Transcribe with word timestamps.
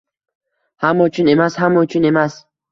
Hamma 0.85 1.07
uchun 1.11 1.31
emas, 1.35 1.61
hamma 1.67 1.87
uchun 1.87 2.13
emas 2.15 2.43